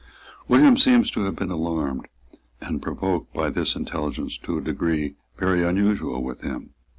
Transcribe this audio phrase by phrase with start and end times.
[0.47, 2.07] William seems to have been alarmed
[2.59, 6.73] and provoked by this intelligence to a degree very unusual with him.